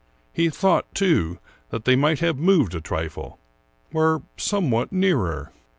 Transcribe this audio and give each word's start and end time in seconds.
He 0.33 0.49
thought, 0.49 0.91
too, 0.95 1.37
that 1.69 1.85
they 1.85 1.95
might 1.95 2.21
have 2.21 2.39
moved 2.39 2.73
a 2.73 2.81
trifle— 2.81 3.37
were 3.91 4.23
somewhat 4.35 4.91
nearer. 4.91 5.51